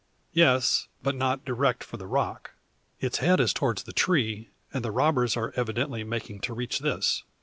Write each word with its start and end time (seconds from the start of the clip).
Yes; 0.33 0.87
but 1.03 1.13
not 1.13 1.45
direct 1.45 1.83
for 1.83 1.97
the 1.97 2.07
rock. 2.07 2.53
Its 2.99 3.19
head 3.19 3.39
is 3.39 3.53
towards 3.53 3.83
the 3.83 3.93
tree, 3.93 4.49
and 4.73 4.83
the 4.83 4.89
robbers 4.89 5.37
are 5.37 5.53
evidently 5.55 6.03
making 6.03 6.39
to 6.39 6.55
reach 6.55 6.79
this. 6.79 7.21